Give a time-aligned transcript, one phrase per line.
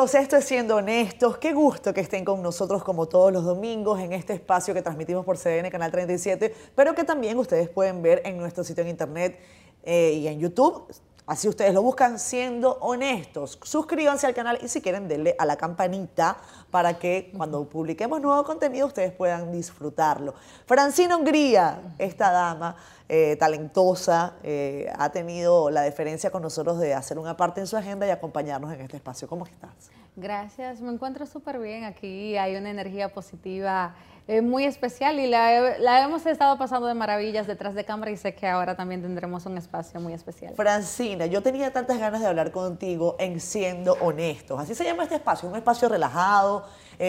[0.00, 1.36] Amigos, esto es Siendo Honestos.
[1.36, 5.26] Qué gusto que estén con nosotros como todos los domingos en este espacio que transmitimos
[5.26, 9.38] por CDN Canal 37, pero que también ustedes pueden ver en nuestro sitio en internet
[9.82, 10.86] eh, y en YouTube.
[11.26, 13.58] Así ustedes lo buscan siendo honestos.
[13.62, 16.38] Suscríbanse al canal y si quieren denle a la campanita
[16.70, 20.32] para que cuando publiquemos nuevo contenido ustedes puedan disfrutarlo.
[20.64, 22.74] Francina Hungría, esta dama
[23.12, 27.76] eh, talentosa, eh, ha tenido la deferencia con nosotros de hacer una parte en su
[27.76, 29.26] agenda y acompañarnos en este espacio.
[29.26, 29.90] ¿Cómo estás?
[30.14, 33.96] Gracias, me encuentro súper bien aquí, hay una energía positiva
[34.28, 38.36] eh, muy especial y la, hemos estado pasando de maravillas detrás de cámara y sé
[38.36, 40.54] que ahora también tendremos un espacio muy especial.
[40.54, 45.16] Francina, yo tenía tantas ganas de hablar contigo en Siendo Honestos, así se llama este
[45.16, 47.04] espacio, un espacio relajado, tú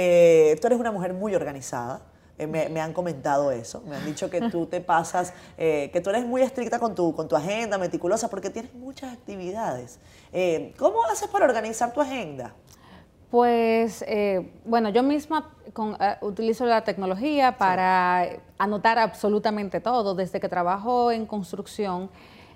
[0.68, 2.02] eres una mujer muy organizada,
[2.37, 6.10] eh, me, han comentado eso, me han dicho que tú te pasas, eh, que tú
[6.10, 9.99] eres muy estricta con tu, con tu agenda, meticulosa, porque tienes muchas actividades.
[10.34, 12.54] Eh, ¿Cómo haces para organizar tu agenda?
[13.29, 14.04] Pues,
[14.65, 15.55] bueno, yo misma
[16.20, 20.15] utilizo la tecnología para anotar absolutamente todo.
[20.15, 22.09] Desde que trabajo en construcción,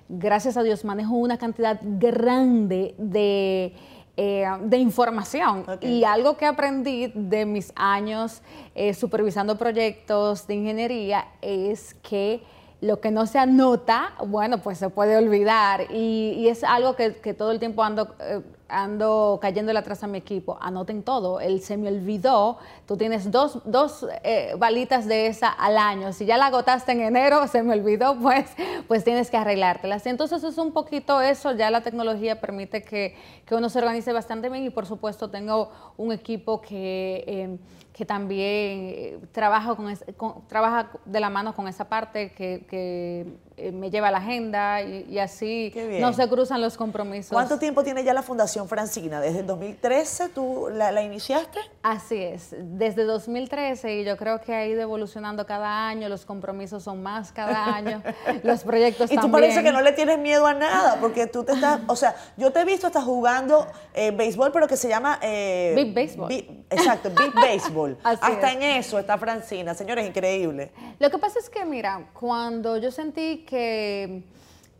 [0.09, 3.73] gracias a Dios manejo una cantidad grande de
[4.17, 5.65] eh, de información.
[5.81, 8.41] Y algo que aprendí de mis años
[8.73, 12.41] eh, supervisando proyectos de ingeniería es que
[12.79, 15.91] lo que no se anota, bueno, pues se puede olvidar.
[15.91, 20.57] Y, es algo que, todo el tiempo ando eh, ando cayendo atrás a mi equipo,
[20.61, 25.77] anoten todo, él se me olvidó, tú tienes dos, dos eh, balitas de esa al
[25.77, 28.45] año, si ya la agotaste en enero, se me olvidó, pues,
[28.87, 30.05] pues tienes que arreglártelas.
[30.05, 34.49] Entonces es un poquito eso, ya la tecnología permite que, que uno se organice bastante
[34.49, 37.23] bien y por supuesto tengo un equipo que...
[37.27, 37.57] Eh,
[37.95, 43.89] que también eh, trabaja, con, trabaja de la mano con esa parte que, eh, me
[43.89, 47.31] lleva a la agenda y, así no se cruzan los compromisos.
[47.31, 49.21] ¿Cuánto tiempo tiene ya la Fundación Francina?
[49.21, 51.59] ¿Desde el 2013 tú la, iniciaste?
[51.81, 56.83] Así es, desde 2013 y yo creo que ha ido evolucionando cada año, los compromisos
[56.83, 58.03] son más cada año,
[58.43, 59.19] los proyectos también.
[59.19, 61.95] Y tú parece que no le tienes miedo a nada, porque tú te estás, o
[61.95, 65.17] sea, yo te he visto, estás jugando eh, béisbol, pero que se llama...
[65.21, 66.29] Big Baseball.
[66.69, 67.97] exacto, Big Baseball.
[68.03, 70.73] Hasta en eso está Francina, señores, increíble.
[70.99, 74.23] Lo que pasa es que, mira, cuando yo sentí que,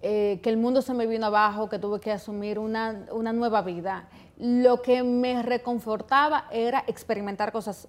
[0.02, 3.62] eh, que el mundo se me vino abajo, que tuve que asumir una, una nueva
[3.62, 7.88] vida, lo que me reconfortaba era experimentar cosas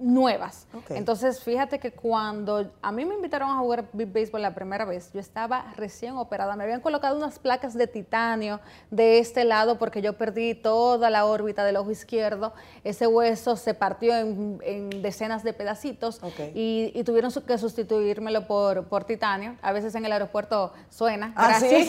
[0.00, 0.66] nuevas.
[0.90, 5.20] Entonces, fíjate que cuando a mí me invitaron a jugar béisbol la primera vez, yo
[5.20, 6.56] estaba recién operada.
[6.56, 11.24] Me habían colocado unas placas de titanio de este lado porque yo perdí toda la
[11.24, 12.52] órbita del ojo izquierdo.
[12.84, 16.20] Ese hueso se partió en, decenas de pedacitos
[16.54, 19.56] y, tuvieron que sustituírmelo por, por titanio.
[19.62, 21.32] A veces en el aeropuerto suena.
[21.36, 21.88] ¿Ah, gracias.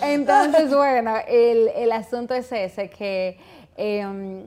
[0.02, 3.38] Entonces, bueno, el, asunto es ese que...
[3.76, 4.44] Em,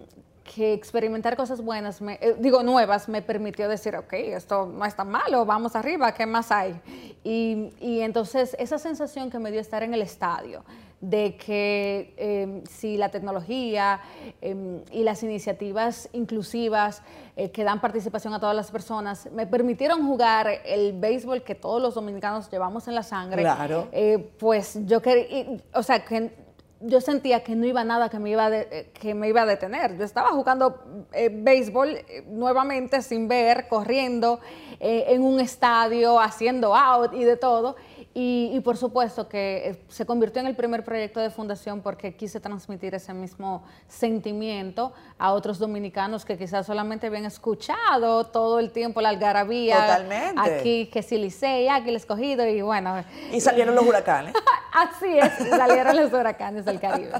[0.55, 5.09] que experimentar cosas buenas, eh, digo nuevas, me permitió decir, ok, esto no es tan
[5.09, 6.79] malo, vamos arriba, ¿qué más hay?
[7.23, 10.63] Y, y entonces esa sensación que me dio estar en el estadio,
[10.99, 14.01] de que em, si la tecnología
[14.41, 17.03] em, y las iniciativas inclusivas
[17.35, 21.81] eh, que dan participación a todas las personas me permitieron jugar el béisbol que todos
[21.81, 23.89] los dominicanos llevamos en la sangre, claro.
[23.91, 26.46] Eh, pues yo quería, o sea, que
[26.81, 29.97] yo sentía que no iba nada que me iba, eh, que me iba a detener.
[29.97, 34.39] Yo estaba jugando eh, béisbol eh, nuevamente sin ver, corriendo
[34.79, 37.75] en un estadio, haciendo out y de todo.
[38.19, 42.39] Y, por supuesto que eh, se convirtió en el primer proyecto de fundación porque quise
[42.39, 49.01] transmitir ese mismo sentimiento a otros dominicanos que quizás solamente habían escuchado todo el tiempo
[49.01, 49.81] la algarabía.
[49.81, 50.41] Totalmente.
[50.41, 53.03] Aquí, que si Licey, aquí el escogido y bueno.
[53.31, 54.33] Y salieron los huracanes.
[54.77, 57.11] Así es, salieron los huracanes del Caribe.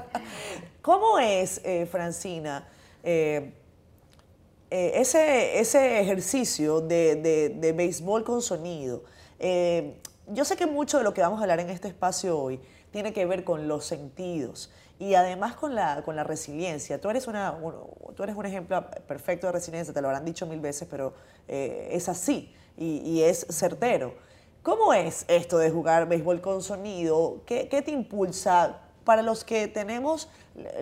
[0.82, 2.68] ¿Cómo es, eh, Francina?
[3.02, 3.52] Eh,
[4.70, 7.16] ese, ese ejercicio de,
[7.56, 9.02] de, béisbol con sonido,
[9.40, 12.60] yo sé que mucho de lo que vamos a hablar en este espacio hoy
[12.90, 17.00] tiene que ver con los sentidos y además con la, con la resiliencia.
[17.00, 17.74] Tú eres, una, un,
[18.14, 21.14] tú eres un ejemplo perfecto de resiliencia, te lo habrán dicho mil veces, pero
[21.46, 24.14] eh, es así y, es certero.
[24.68, 27.40] ¿Cómo es esto de jugar béisbol con sonido?
[27.46, 28.80] ¿Qué, te impulsa?
[29.02, 30.28] Para los que tenemos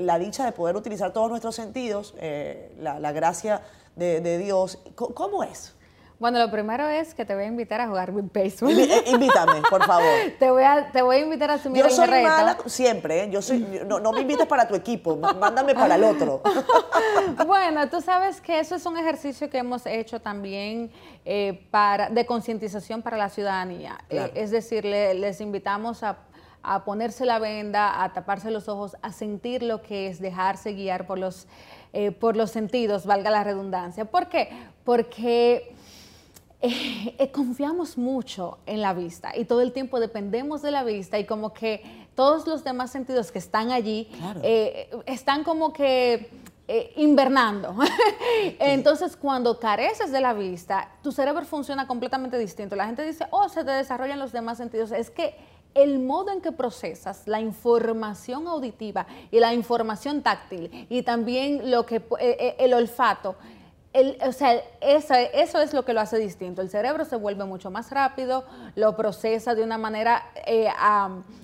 [0.00, 3.62] la dicha de poder utilizar todos nuestros sentidos, eh, la, gracia
[3.94, 5.75] de Dios, ¿cómo es?
[6.18, 8.78] Bueno, lo primero es que te voy a invitar a jugar béisbol.
[8.78, 10.08] Eh, invítame, por favor.
[10.38, 12.28] te, voy a, te voy a invitar a asumir Yo soy reto.
[12.28, 13.30] mala siempre, ¿eh?
[13.30, 16.42] Yo soy, no, no, me invites para tu equipo, mándame para el otro.
[17.46, 20.90] bueno, tú sabes que eso es un ejercicio que hemos hecho también
[21.24, 23.98] eh, para, de concientización para la ciudadanía.
[24.08, 26.16] Eh, es decir, les invitamos a
[26.66, 31.06] a ponerse la venda, a taparse los ojos, a sentir lo que es dejarse guiar
[31.06, 31.46] por los,
[31.92, 34.04] eh, por los sentidos, valga la redundancia.
[34.04, 34.50] ¿Por qué?
[34.84, 35.75] Porque
[36.60, 41.18] eh, eh, confiamos mucho en la vista y todo el tiempo dependemos de la vista
[41.18, 44.08] y como que todos los demás sentidos que están allí
[45.04, 46.30] están como que
[46.96, 47.76] invernando.
[48.58, 52.74] Entonces, cuando careces de la vista, tu cerebro funciona completamente distinto.
[52.74, 54.90] La gente dice, oh, se te desarrollan los demás sentidos.
[54.92, 55.36] Es que
[55.76, 61.84] el modo en que procesas la información auditiva y la información táctil y también lo
[61.84, 62.56] que eh, eh,
[63.96, 65.14] el o sea, eso,
[65.60, 66.60] es lo que lo hace distinto.
[66.60, 68.44] El cerebro se vuelve mucho más rápido,
[68.74, 70.68] lo procesa de una manera eh,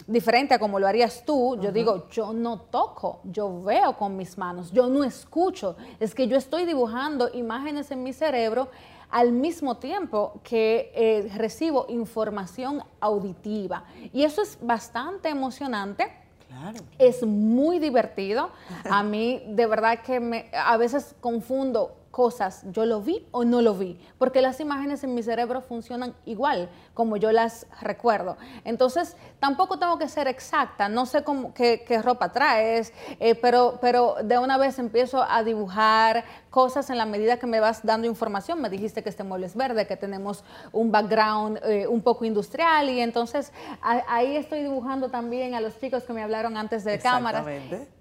[0.07, 1.59] diferente a como lo harías tú.
[1.61, 5.77] Yo digo, yo no toco, yo veo con mis manos, yo no escucho.
[5.99, 8.69] Es que yo estoy dibujando imágenes en mi cerebro
[9.11, 13.85] al mismo tiempo que eh, recibo información auditiva.
[14.13, 16.13] Y eso es bastante emocionante.
[16.49, 16.81] Claro.
[16.99, 18.51] Es muy divertido.
[18.85, 23.63] A mí de verdad que me, a veces confundo cosas, yo lo vi o no
[23.63, 28.37] lo vi, porque las imágenes en mi cerebro funcionan igual como yo las recuerdo.
[28.65, 34.17] Entonces, tampoco tengo que ser exacta, no sé cómo, qué, ropa traes, eh, pero, pero
[34.23, 38.61] de una vez empiezo a dibujar cosas en la medida que me vas dando información.
[38.61, 42.91] Me dijiste que este mueble es verde, que tenemos un background eh, un poco industrial
[42.91, 47.43] y entonces ahí estoy dibujando también a los chicos que me hablaron antes de cámara.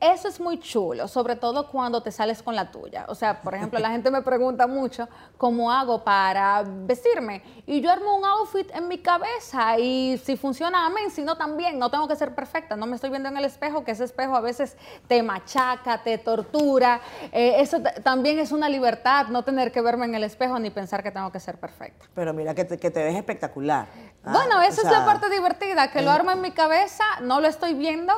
[0.01, 3.05] Eso es muy chulo, sobre todo cuando te sales con la tuya.
[3.07, 5.07] O sea, por ejemplo, la gente me pregunta mucho
[5.37, 10.85] cómo hago para vestirme y yo armo un outfit en mi cabeza y si funciona,
[10.85, 13.45] amén, si no también, no tengo que ser perfecta, no me estoy viendo en el
[13.45, 14.75] espejo, que ese espejo a veces
[15.07, 16.99] te machaca, te tortura.
[17.31, 21.03] Eh, eso también es una libertad no tener que verme en el espejo ni pensar
[21.03, 22.05] que tengo que ser perfecta.
[22.13, 23.87] Pero mira, que te, que te ves espectacular.
[24.23, 27.47] Ah, bueno, esa es la parte divertida, que lo armo en mi cabeza, no lo
[27.47, 28.13] estoy viendo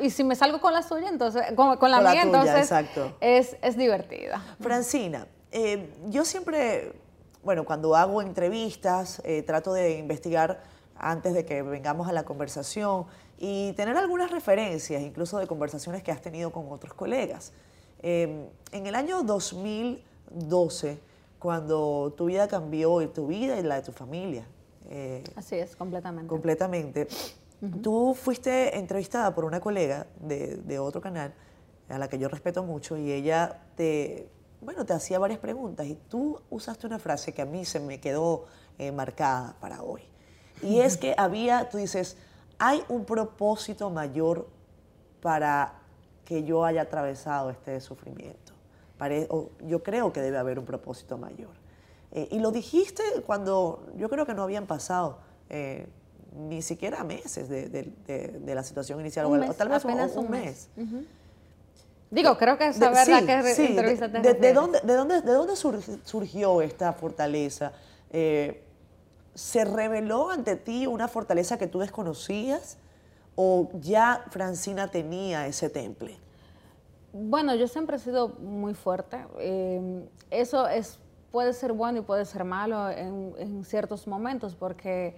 [0.00, 2.70] y, si me salgo con la suya, entonces, con, la mía, entonces
[3.20, 4.42] Es, es divertida.
[4.60, 6.92] Francina, eh, yo siempre,
[7.42, 10.62] bueno, cuando hago entrevistas, eh, trato de investigar
[10.98, 13.06] antes de que vengamos a la conversación
[13.38, 17.52] y tener algunas referencias, incluso de conversaciones que has tenido con otros colegas.
[18.02, 20.98] Em, en el año 2012,
[21.38, 24.46] cuando tu vida cambió, y tu vida y la de tu familia.
[24.88, 26.28] Eh, Así es, completamente.
[26.28, 27.08] Completamente.
[27.82, 31.34] Tú fuiste entrevistada por una colega de, otro canal,
[31.88, 34.28] a la que yo respeto mucho, y ella te,
[34.60, 37.98] bueno, te hacía varias preguntas, y tú usaste una frase que a mí se me
[37.98, 38.44] quedó
[38.78, 40.02] eh, marcada para hoy.
[40.62, 42.16] Y es que había, tú dices,
[42.58, 44.48] hay un propósito mayor
[45.20, 45.74] para
[46.26, 48.52] que yo haya atravesado este sufrimiento.
[49.66, 51.54] yo creo que debe haber un propósito mayor.
[52.12, 55.18] Eh, y lo dijiste cuando yo creo que no habían pasado
[55.48, 55.86] eh,
[56.36, 57.92] ni siquiera meses de,
[58.44, 60.68] la situación inicial, o tal vez apenas un, mes.
[62.10, 65.56] Digo, creo que es verdad que sí, entrevista de, de, dónde, de, dónde, ¿De dónde
[65.56, 67.72] surgió esta fortaleza?
[68.10, 68.62] Eh,
[69.34, 72.78] ¿Se reveló ante ti una fortaleza que tú desconocías?
[73.36, 76.18] O ya Francina tenía ese temple?
[77.12, 79.24] Bueno, yo siempre he sido muy fuerte.
[79.38, 80.98] Eh, eso es,
[81.30, 85.16] puede ser bueno y puede ser malo en, ciertos momentos porque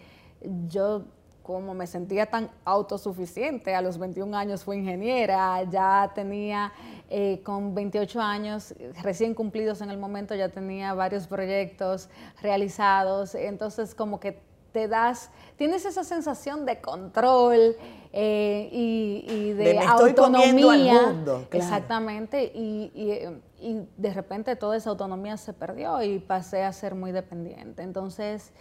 [0.68, 1.04] yo
[1.42, 6.72] como me sentía tan autosuficiente, a los 21 años fui ingeniera, ya tenía
[7.08, 12.10] eh, con 28 años recién cumplidos en el momento, ya tenía varios proyectos
[12.42, 17.76] realizados, entonces como que te das, tienes esa sensación de control
[18.12, 21.14] eh, y, de, autonomía.
[21.50, 23.40] Exactamente, y,
[23.96, 27.82] de repente toda esa autonomía se perdió y pasé a ser muy dependiente.
[27.82, 28.52] Entonces,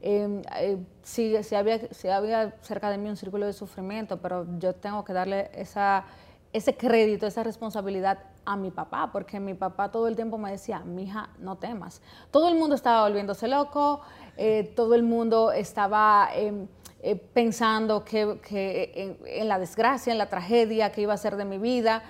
[0.00, 4.74] em, eh, sí, había, sí había cerca de mí un círculo de sufrimiento, pero yo
[4.74, 6.04] tengo que darle esa,
[6.52, 10.78] ese crédito, esa responsabilidad a mi papá, porque mi papá todo el tiempo me decía,
[10.80, 12.00] mija, no temas.
[12.30, 14.00] Todo el mundo estaba volviéndose loco,
[14.36, 16.66] eh, todo el mundo estaba em,
[17.02, 21.58] eh, pensando que, en, la desgracia, en la tragedia que iba a ser de mi
[21.58, 22.02] vida.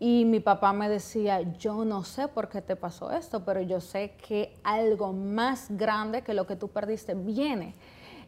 [0.00, 3.80] Y mi papá me decía, yo no sé por qué te pasó esto, pero yo
[3.80, 7.74] sé que algo más grande que lo que tú perdiste viene.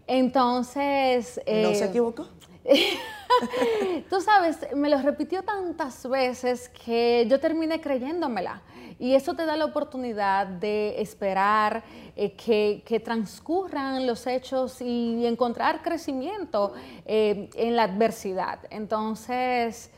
[0.06, 1.40] Entonces...
[1.46, 2.28] ¿No se eh, equivocó?
[4.10, 8.62] Tú sabes, me lo repitió tantas veces que yo terminé creyéndomela.
[8.98, 11.84] Y eso te da la oportunidad de esperar
[12.16, 16.72] eh, que, transcurran los hechos y encontrar crecimiento
[17.04, 18.60] eh, en la adversidad.
[18.70, 19.90] Entonces,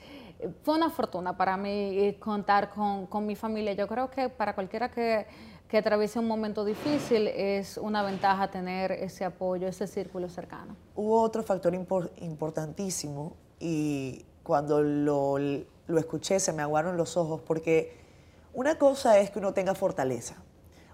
[0.63, 3.73] fue una fortuna para mí eh, contar con, con mi familia.
[3.75, 5.27] Yo creo que para cualquiera que
[5.69, 10.75] que atraviese un momento difícil, es una ventaja tener ese apoyo, ese círculo cercano.
[10.95, 18.08] Hubo otro factor importantísimo y cuando lo, lo escuché se me aguaron los ojos porque
[18.53, 20.37] una cosa es que uno tenga fortaleza,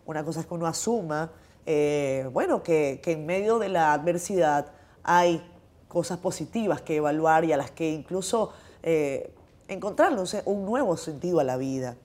[0.06, 1.32] una cosa es que uno asuma,
[1.66, 5.42] eh, bueno, que, en medio de la adversidad hay
[5.88, 9.32] cosas positivas que evaluar y a las que incluso eh,
[9.68, 11.96] encontrarle un nuevo sentido a la vida.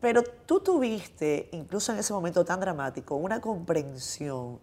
[0.00, 4.58] Pero tú tuviste, incluso en ese momento tan dramático, una comprensión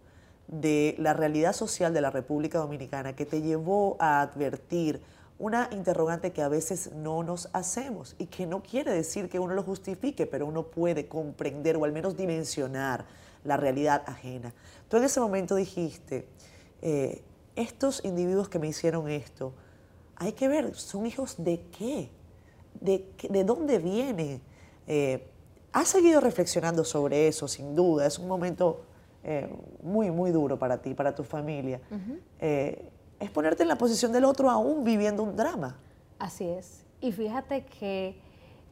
[0.47, 5.01] de la realidad social de la República Dominicana que te llevó a advertir
[5.39, 9.53] una interrogante que a veces no nos hacemos y que no quiere decir que uno
[9.53, 13.05] lo justifique, pero uno puede comprender o al menos dimensionar
[13.43, 14.53] la realidad ajena.
[14.89, 16.27] Tú en ese momento dijiste,
[16.81, 17.21] eh,
[17.55, 19.53] estos individuos que me hicieron esto,
[20.15, 22.09] hay que ver, ¿son hijos de qué?
[22.79, 24.41] ¿De, de dónde vienen?
[24.87, 25.27] Eh,
[25.71, 28.07] has seguido reflexionando sobre eso, sin duda.
[28.07, 28.81] Es un momento
[29.23, 29.47] eh,
[29.83, 31.79] muy, muy duro para ti, para tu familia.
[32.39, 35.77] Eh, es ponerte en la posición del otro aún viviendo un drama.
[36.19, 36.85] Así es.
[37.01, 38.19] Y fíjate que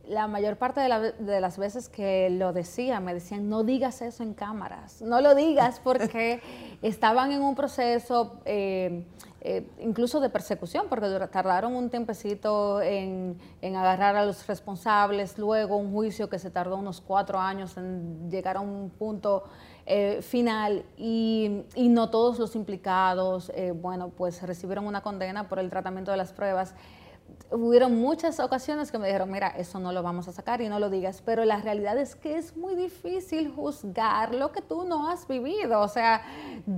[0.08, 4.34] la mayor parte de, las veces que lo decía, me decían, no digas eso en
[4.34, 6.42] cámaras, no lo digas porque
[6.82, 9.06] estaban en un proceso eh,
[9.48, 15.92] eh, incluso de persecución, porque tardaron un tiempecito en, agarrar a los responsables, luego un
[15.92, 19.44] juicio que se tardó unos cuatro años en llegar a un punto
[19.86, 25.70] eh, final y, y, no todos los implicados, bueno, pues recibieron una condena por el
[25.70, 26.74] tratamiento de las pruebas
[27.52, 30.80] hubieron muchas ocasiones que me dijeron, mira, eso no lo vamos a sacar y no
[30.80, 35.10] lo digas, pero la realidad es que es muy difícil juzgar lo que tú no
[35.10, 35.80] has vivido.
[35.82, 36.22] O sea,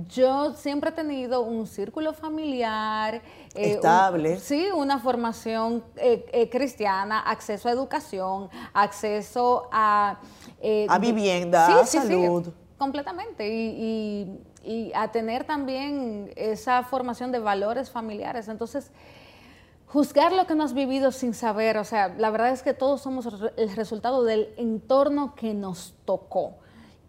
[0.08, 3.22] yo siempre he tenido un círculo familiar.
[3.54, 4.38] Eh, Estable.
[4.38, 10.20] sí, una formación eh, eh, cristiana, acceso a educación, acceso a...
[10.88, 12.52] a vivienda, a salud.
[12.78, 13.48] Completamente.
[13.48, 18.48] y, y a tener también esa formación de valores familiares.
[18.48, 18.90] Entonces,
[19.86, 23.00] juzgar lo que no has vivido sin saber, o sea, la verdad es que todos
[23.00, 26.58] somos el resultado del entorno que nos tocó.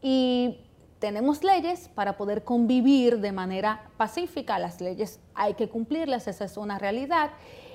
[0.02, 0.62] Y
[1.00, 4.58] tenemos leyes para poder convivir de manera pacífica.
[4.60, 7.32] Las leyes hay que cumplirlas, esa es una realidad.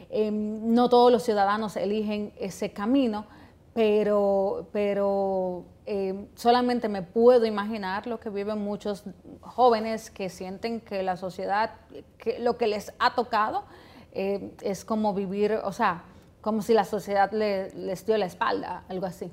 [0.09, 3.27] Em, no todos los ciudadanos eligen ese camino,
[3.75, 9.05] pero, pero em, solamente me puedo imaginar lo que viven muchos
[9.41, 11.73] jóvenes que sienten que la sociedad,
[12.17, 13.65] que lo que les ha tocado,
[14.13, 16.05] eh, es como vivir, o sea,
[16.41, 19.31] como si la sociedad les dio la espalda, algo así.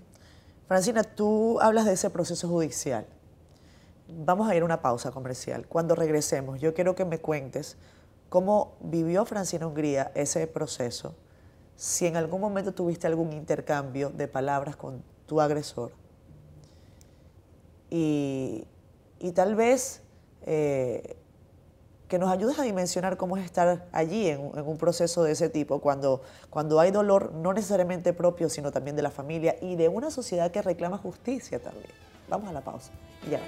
[0.68, 3.06] Francina, tú hablas de ese proceso judicial.
[4.08, 5.68] Vamos a ir a una pausa comercial.
[5.68, 7.78] Cuando regresemos, yo quiero que me cuentes
[8.30, 11.14] cómo vivió Francina Hungría ese proceso,
[11.82, 15.92] si en algún momento tuviste algún intercambio de palabras con tu agresor.
[17.90, 18.68] Y,
[19.34, 20.04] tal vez
[20.44, 21.18] eh,
[22.08, 25.82] que nos ayudes a dimensionar cómo es estar allí en, un proceso de ese tipo,
[25.82, 26.22] cuando,
[26.52, 30.52] cuando hay dolor no necesariamente propio, sino también de la familia y de una sociedad
[30.52, 31.90] que reclama justicia también.
[32.30, 32.92] Vamos a la pausa.
[33.28, 33.40] Ya.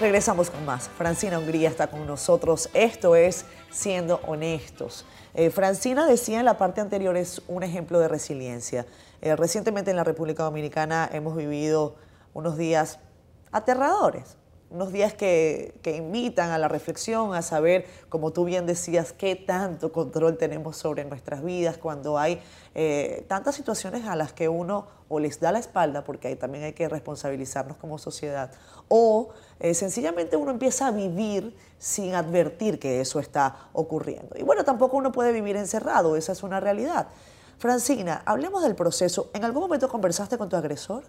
[0.00, 0.88] Regresamos con más.
[0.88, 2.68] Francina Hungría está con nosotros.
[2.74, 5.06] Esto es Siendo Honestos.
[5.34, 8.86] Eh, Francina decía en la parte anterior es un ejemplo de resiliencia.
[9.22, 11.94] Eh, recientemente en la República Dominicana hemos vivido
[12.34, 12.98] unos días
[13.52, 14.36] aterradores,
[14.74, 19.92] unos días que, invitan a la reflexión, a saber, como tú bien decías, qué tanto
[19.92, 22.42] control tenemos sobre nuestras vidas cuando hay
[22.74, 26.64] eh, tantas situaciones a las que uno o les da la espalda, porque ahí también
[26.64, 28.50] hay que responsabilizarnos como sociedad,
[28.88, 29.28] o
[29.60, 34.36] eh, sencillamente uno empieza a vivir sin advertir que eso está ocurriendo.
[34.36, 37.06] Y bueno, tampoco uno puede vivir encerrado, esa es una realidad.
[37.58, 39.30] Francina, hablemos del proceso.
[39.32, 41.04] ¿En algún momento conversaste con tu agresor?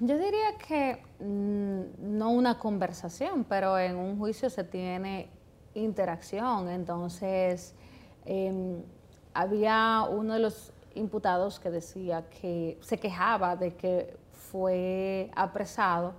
[0.00, 5.30] Yo diría que mm, no una conversación, pero en un juicio se tiene
[5.74, 6.68] interacción.
[6.68, 7.74] Entonces,
[8.24, 8.82] em,
[9.32, 16.14] había uno de los imputados que decía que se quejaba de que fue apresado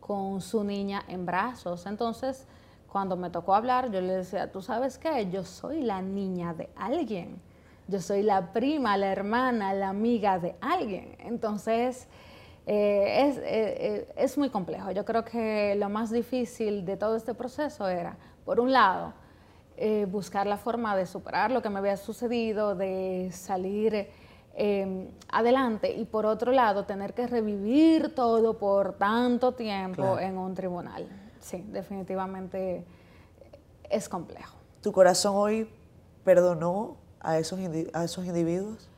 [0.00, 1.86] con su niña en brazos.
[1.86, 2.46] Entonces,
[2.90, 6.68] cuando me tocó hablar, yo le decía, tú sabes qué, yo soy la niña de
[6.74, 7.40] alguien,
[7.86, 11.16] yo soy la prima, la hermana, la amiga de alguien.
[11.20, 12.08] Entonces,
[12.72, 14.92] eh, es, eh, eh, es, muy complejo.
[14.92, 19.12] Yo creo que lo más difícil de todo este proceso era, por un lado,
[20.08, 24.08] buscar la forma de superar lo que me había sucedido, de salir
[25.32, 31.08] adelante y por otro lado, tener que revivir todo por tanto tiempo en un tribunal.
[31.40, 32.84] Sí, definitivamente
[33.88, 34.58] es complejo.
[34.82, 35.68] ¿Tu corazón hoy
[36.24, 37.58] perdonó a esos,
[37.94, 38.89] a esos individuos?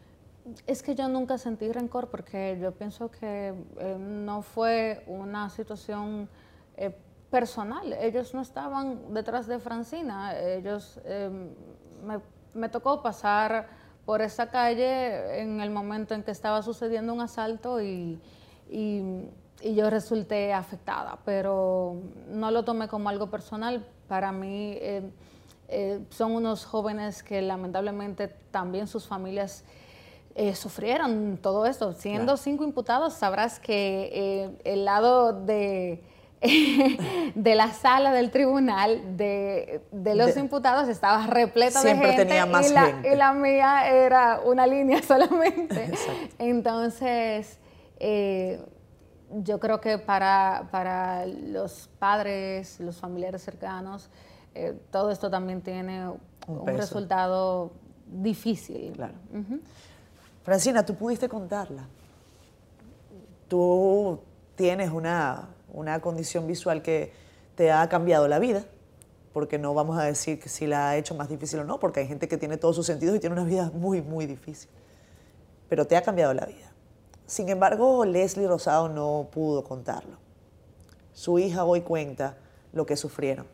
[0.67, 6.29] Es que yo nunca sentí rencor porque yo pienso que eh, no fue una situación
[6.77, 6.97] eh,
[7.31, 7.93] personal.
[7.93, 10.37] Ellos no estaban detrás de Francina.
[10.39, 11.51] Ellos em,
[12.55, 13.69] me, tocó pasar
[14.05, 18.21] por esa calle en el momento en que estaba sucediendo un asalto y,
[18.69, 19.29] y,
[19.63, 23.87] yo resulté afectada, pero no lo tomé como algo personal.
[24.09, 29.65] Para mí eh, son unos jóvenes que lamentablemente también sus familias
[30.35, 31.93] eh, sufrieron todo esto.
[31.93, 36.03] Siendo cinco imputados, sabrás que eh, el lado de,
[37.35, 42.75] de la sala del tribunal de, los imputados estaba repleta de gente, tenía más y,
[42.75, 45.93] la, y la mía era una línea solamente.
[46.39, 47.59] Entonces,
[47.99, 48.59] eh,
[49.35, 54.11] yo creo que para, para los padres, los familiares cercanos,
[54.91, 56.09] todo esto también tiene
[56.47, 57.73] un, resultado
[58.07, 58.93] difícil.
[58.93, 59.15] Claro.
[60.43, 61.87] Francina, tú pudiste contarla.
[63.49, 64.21] Tú
[64.57, 65.49] tienes una,
[66.01, 67.13] condición visual que
[67.55, 68.65] te ha cambiado la vida,
[69.33, 72.09] porque no vamos a decir si la ha hecho más difícil o no, porque hay
[72.09, 74.69] gente que tiene todos sus sentidos y tiene una vida muy, muy difícil.
[75.69, 76.73] Pero te ha cambiado la vida.
[77.27, 80.17] Sin embargo, Leslie Rosado no pudo contarlo.
[81.13, 82.37] Su hija hoy cuenta
[82.73, 83.47] lo que sufrieron.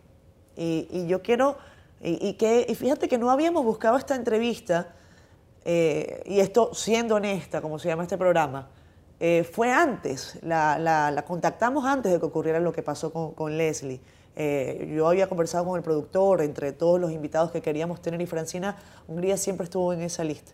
[0.57, 1.57] Y, yo quiero,
[2.01, 4.95] y, que, y fíjate que no habíamos buscado esta entrevista
[5.65, 8.69] eh, y esto siendo honesta, como se llama este programa,
[9.21, 14.01] eh, fue antes, la, contactamos antes de que ocurriera lo que pasó con, Leslie.
[14.37, 18.27] Eh, yo había conversado con el productor, entre todos los invitados que queríamos tener, y
[18.27, 18.77] Francina
[19.09, 20.53] Hungría siempre estuvo en esa lista.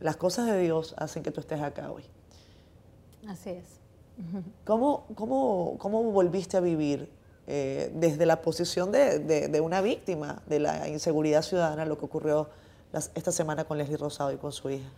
[0.00, 2.04] las cosas de Dios hacen que tú estés acá hoy.
[3.28, 3.64] Así es.
[4.64, 7.10] ¿Cómo, cómo, cómo volviste a vivir
[7.46, 12.48] desde la posición de, de, una víctima de la inseguridad ciudadana lo que ocurrió
[12.92, 14.88] esta semana con Leslie Rosado y con su hija?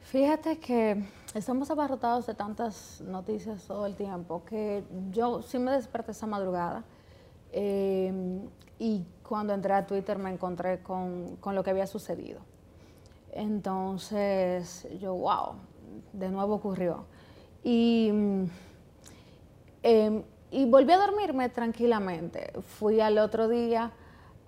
[0.00, 1.02] Fíjate que
[1.34, 6.84] estamos abarrotados de tantas noticias todo el tiempo que yo sí me desperté esa madrugada
[7.52, 8.42] em,
[8.78, 12.40] y cuando entré a Twitter me encontré con, lo que había sucedido.
[13.30, 15.54] Entonces yo, wow,
[16.12, 17.06] de nuevo ocurrió.
[17.64, 18.10] Y,
[19.82, 22.52] em, y volví a dormirme tranquilamente.
[22.60, 23.92] Fui al otro día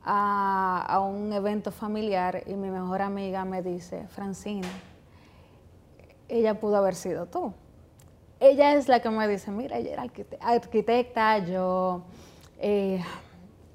[0.04, 4.68] a, un evento familiar y mi mejor amiga me dice, Francina,
[6.28, 7.52] ella pudo haber sido tú.
[8.40, 10.06] Ella es la que me dice, mira, ella era
[10.40, 12.02] arquitecta, yo...
[12.58, 13.02] Eh,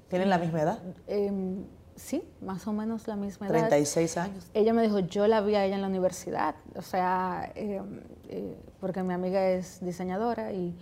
[0.08, 0.78] ¿Tienen la misma edad?
[1.06, 1.64] Em,
[1.96, 3.68] sí, más o menos la misma edad.
[3.68, 4.50] 36 años.
[4.54, 8.56] Ella me dijo, yo la vi a ella en la universidad, o sea, em, eh,
[8.80, 10.76] porque mi amiga es diseñadora y,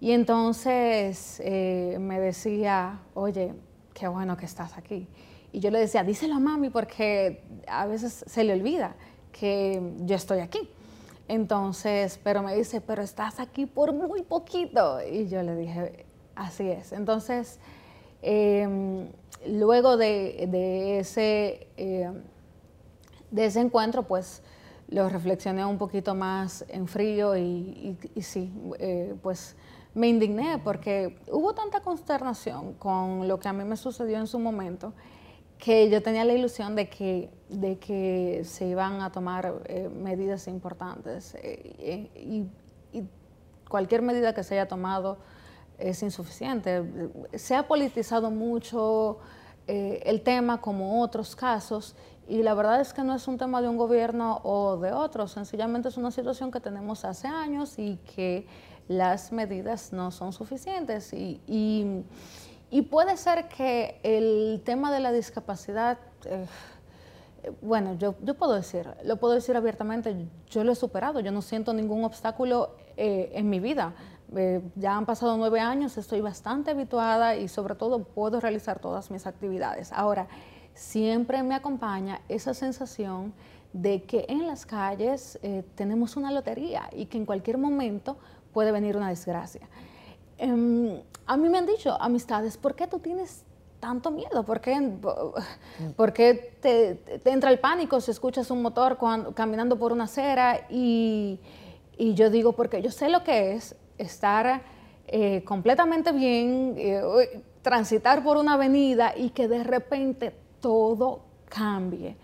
[0.00, 3.54] y entonces eh, me decía, oye,
[3.94, 5.08] qué bueno que estás aquí.
[5.52, 8.94] Y yo le decía, díselo a mami porque a veces se le olvida
[9.32, 10.68] que yo estoy aquí.
[11.28, 15.00] Entonces, pero me dice, pero estás aquí por muy poquito.
[15.02, 16.92] Y yo le dije, así es.
[16.92, 17.58] Entonces,
[18.22, 19.08] em,
[19.46, 22.22] luego de, ese, em,
[23.30, 24.42] de ese encuentro, pues
[24.88, 29.56] lo reflexioné un poquito más en frío y, y sí, eh, pues
[29.94, 34.38] me indigné porque hubo tanta consternación con lo que a mí me sucedió en su
[34.38, 34.94] momento
[35.62, 40.48] que yo tenía la ilusión de que, de que se iban a tomar eh, medidas
[40.48, 42.46] importantes eh, y,
[43.68, 45.16] cualquier medida que se haya tomado
[45.78, 46.82] es insuficiente.
[47.32, 49.20] Se ha politizado mucho
[49.66, 51.96] eh, el tema como otros casos
[52.28, 55.26] y la verdad es que no es un tema de un gobierno o de otro,
[55.26, 58.46] sencillamente es una situación que tenemos hace años y que
[58.92, 65.98] las medidas no son suficientes y, y, puede ser que el tema de la discapacidad,
[66.24, 66.46] eh,
[67.60, 71.42] bueno, yo, yo, puedo decir, lo puedo decir abiertamente, yo lo he superado, yo no
[71.42, 73.94] siento ningún obstáculo eh, en mi vida.
[74.34, 79.10] Eh, ya han pasado nueve años, estoy bastante habituada y sobre todo puedo realizar todas
[79.10, 79.92] mis actividades.
[79.92, 80.28] Ahora,
[80.74, 83.34] siempre me acompaña esa sensación
[83.74, 85.38] de que en las calles
[85.74, 88.18] tenemos una lotería y que en cualquier momento
[88.52, 89.68] puede venir una desgracia.
[90.38, 93.44] Em, a mí me han dicho, amistades, ¿por qué tú tienes
[93.80, 94.44] tanto miedo?
[94.44, 98.98] ¿Por qué, te, entra el pánico si escuchas un motor
[99.34, 100.66] caminando por una acera?
[100.70, 101.40] Y,
[101.98, 104.62] yo digo, porque yo sé lo que es estar
[105.06, 112.16] eh, completamente bien, eh, transitar por una avenida y que de repente todo cambie.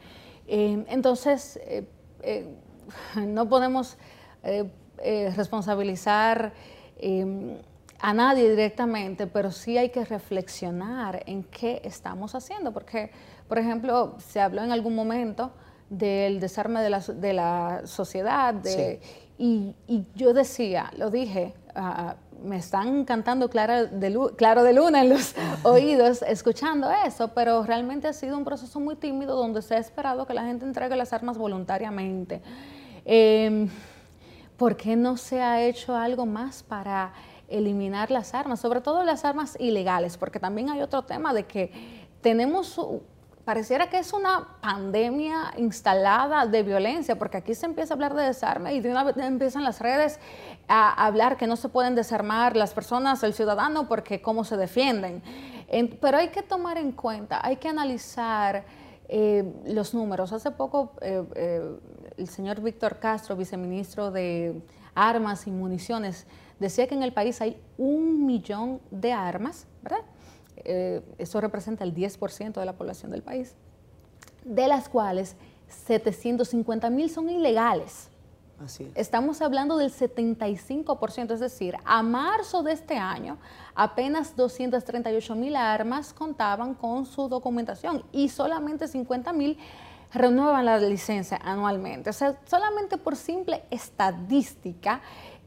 [0.47, 2.57] Em, entonces, eh,
[3.17, 3.97] no podemos
[5.03, 6.53] eh, responsabilizar
[6.99, 7.57] em,
[8.01, 13.11] a nadie directamente, pero sí hay que reflexionar en qué estamos haciendo, porque,
[13.49, 15.53] por ejemplo, se habló en algún momento
[15.91, 18.55] del desarme de la, de la sociedad.
[18.55, 19.01] De,
[19.39, 19.75] y,
[20.15, 25.35] yo decía, lo dije, ah, me están cantando Clara de Claro de Luna en los
[25.65, 30.27] oídos escuchando eso, pero realmente ha sido un proceso muy tímido donde se ha esperado
[30.27, 32.43] que la gente entregue las armas voluntariamente.
[33.05, 33.69] Em,
[34.59, 37.13] ¿Por qué no se ha hecho algo más para
[37.47, 40.19] eliminar las armas, sobre todo las armas ilegales?
[40.19, 42.77] Porque también hay otro tema de que tenemos
[43.45, 48.25] pareciera que es una pandemia instalada de violencia, porque aquí se empieza a hablar de
[48.25, 50.19] desarme y de una vez empiezan las redes
[50.67, 55.23] a hablar que no se pueden desarmar las personas, el ciudadano, porque cómo se defienden.
[56.01, 58.65] pero hay que tomar en cuenta, hay que analizar
[59.09, 60.33] eh, los números.
[60.33, 61.79] Hace poco eh, eh,
[62.17, 64.61] el señor Víctor Castro, viceministro de
[64.95, 66.27] Armas y Municiones,
[66.59, 70.05] decía que en el país hay un millón de armas, ¿verdad?
[70.65, 73.55] Eh, eso representa el 10% de la población del país,
[74.45, 75.37] de las cuales
[75.69, 78.08] 750 mil son ilegales.
[78.95, 83.39] Estamos hablando del 75%, es decir, a marzo de este año
[83.75, 89.59] apenas 238 mil armas contaban con su documentación y solamente 50 mil
[90.13, 92.11] renuevan la licencia anualmente.
[92.11, 95.01] O sea, solamente por simple estadística,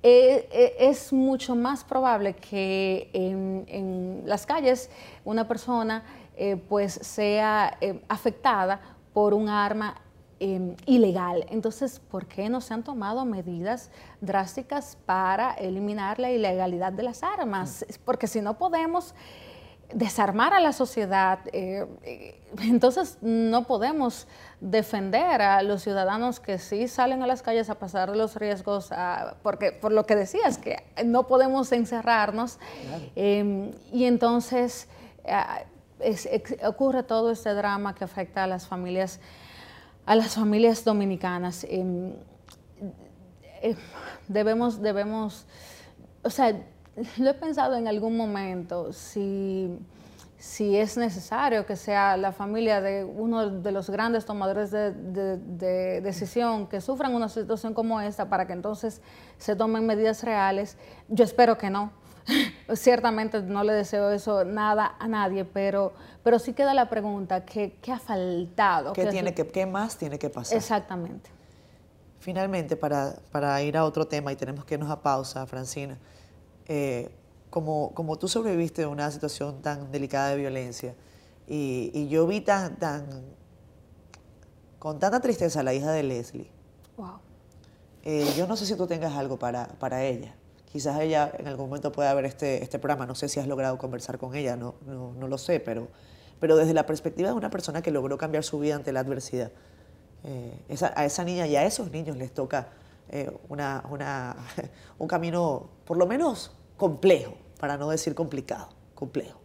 [0.04, 4.90] eh, eh, es mucho más probable que en, las calles
[5.26, 6.04] una persona
[6.36, 8.82] eh, pues sea afectada
[9.14, 10.02] por un arma
[10.42, 11.46] em, ilegal.
[11.50, 17.22] Entonces, ¿por qué no se han tomado medidas drásticas para eliminar la ilegalidad de las
[17.22, 17.86] armas?
[18.04, 19.14] Porque si no podemos
[19.94, 24.28] desarmar a la sociedad, eh, eh, entonces no podemos
[24.60, 28.90] defender a los ciudadanos que sí salen a las calles a pasar los riesgos,
[29.44, 32.58] porque por lo que decías, que no podemos encerrarnos.
[33.16, 34.88] Em, y entonces
[35.24, 39.20] eh, ocurre todo este drama que afecta a las familias,
[40.12, 41.66] a las familias dominicanas.
[41.70, 42.12] Em,
[44.28, 45.46] debemos, debemos,
[46.22, 46.54] o sea,
[47.18, 49.70] lo he pensado en algún momento, si,
[50.38, 56.68] si es necesario que sea la familia de uno de los grandes tomadores de, decisión
[56.68, 59.02] que sufran una situación como esta para que entonces
[59.38, 60.78] se tomen medidas reales.
[61.08, 61.94] Yo espero que no.
[62.76, 67.78] Ciertamente no le deseo eso nada a nadie, pero, pero sí queda la pregunta, ¿qué,
[67.82, 68.94] qué ha faltado?
[68.94, 70.58] ¿Qué, tiene que, ¿Qué más tiene que pasar?
[70.58, 71.30] Exactamente.
[72.20, 75.98] Finalmente, para, para ir a otro tema y tenemos que irnos a pausa, Francina.
[76.68, 77.10] Eh,
[77.50, 80.96] como, como tú sobreviviste a una situación tan delicada de violencia
[81.48, 83.06] y, yo vi tan, tan,
[84.80, 86.50] con tanta tristeza a la hija de Leslie.
[86.96, 87.20] Wow.
[88.04, 90.34] Eh, yo no sé si tú tengas algo para, para ella.
[90.72, 93.06] Quizás ella en algún momento pueda ver este, este programa.
[93.06, 95.90] No sé si has logrado conversar con ella, no, no, no lo sé, pero,
[96.40, 99.52] pero desde la perspectiva de una persona que logró cambiar su vida ante la adversidad,
[100.24, 100.60] eh,
[100.96, 102.70] a esa niña y a esos niños les toca
[103.50, 104.36] una, una,
[104.98, 109.40] un camino, por lo menos complejo, para no decir complicado, complejo.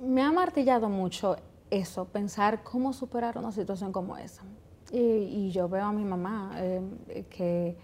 [0.00, 1.36] Me ha martillado mucho
[1.70, 4.42] eso, pensar cómo superar una situación como esa.
[4.90, 7.76] Y, yo veo a mi mamá eh, que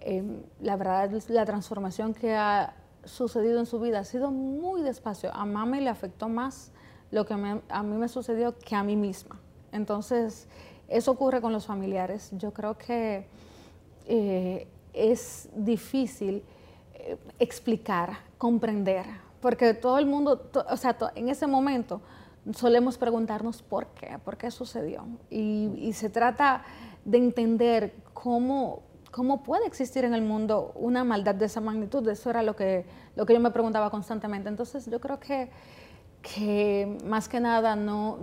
[0.00, 0.22] eh,
[0.60, 5.32] la verdad la transformación que ha sucedido en su vida ha sido muy despacio.
[5.34, 6.72] A mami le afectó más
[7.10, 9.40] lo que a mí me sucedió que a mí misma.
[9.72, 10.48] Entonces,
[10.88, 12.30] eso ocurre con los familiares.
[12.32, 13.28] Yo creo que
[14.06, 16.42] eh, es difícil
[17.38, 19.06] explicar, comprender,
[19.40, 22.00] porque todo el mundo, o sea, en ese momento
[22.54, 25.06] solemos preguntarnos por qué, por qué sucedió.
[25.30, 26.64] Y, se trata
[27.04, 28.82] de entender cómo,
[29.16, 32.06] cómo puede existir en el mundo una maldad de esa magnitud.
[32.06, 32.84] Eso era lo que,
[33.16, 34.50] lo que yo me preguntaba constantemente.
[34.50, 35.48] Entonces yo creo que,
[36.20, 38.18] que más que nada no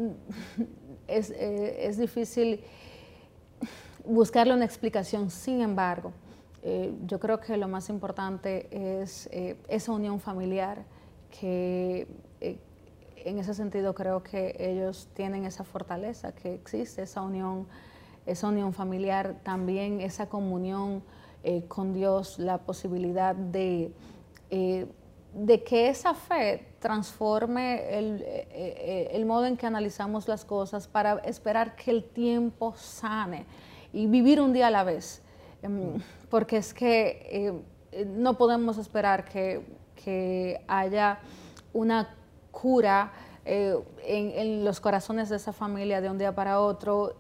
[1.08, 2.64] es, eh, es difícil
[4.06, 5.32] buscarle una explicación.
[5.32, 6.12] Sin embargo,
[6.62, 8.68] eh, yo creo que lo más importante
[9.02, 10.84] es eh, esa unión familiar,
[11.32, 12.08] que
[12.40, 17.66] en ese sentido creo que ellos tienen esa fortaleza, que existe esa unión,
[18.26, 21.04] esa unión familiar, también esa comunión
[21.68, 23.92] con Dios, la posibilidad de,
[24.50, 31.76] de que esa fe transforme el, el modo en que analizamos las cosas para esperar
[31.76, 33.46] que el tiempo sane
[33.92, 35.22] y vivir un día a la vez.
[35.64, 39.82] Em, porque es que eh, no podemos esperar que,
[40.68, 41.20] haya
[41.72, 42.14] una
[42.52, 43.14] cura
[43.46, 47.16] eh, en, los corazones de esa familia de un día para otro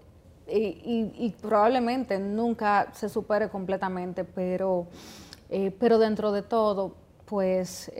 [0.48, 4.88] y, probablemente nunca se supere completamente, pero,
[5.50, 7.92] eh, pero dentro de todo, pues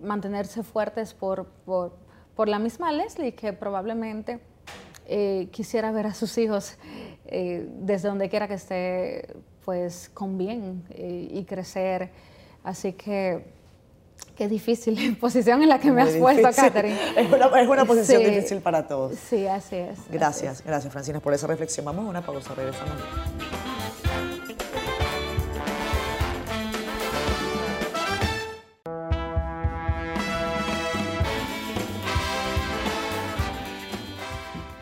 [0.00, 1.96] mantenerse fuertes por, por,
[2.36, 4.40] por, la misma Leslie, que probablemente
[5.10, 6.76] eh, quisiera ver a sus hijos
[7.24, 12.10] eh, desde donde quiera que esté, pues con bien y crecer.
[12.62, 13.57] Así que
[14.38, 16.96] Qué difícil posición en la que me has puesto, Catherine.
[17.16, 19.16] Es una, es una posición difícil para todos.
[19.28, 19.98] Sí, así es.
[20.08, 21.84] Gracias, gracias Francina por esa reflexión.
[21.84, 22.94] Vamos a una pausa, regresamos.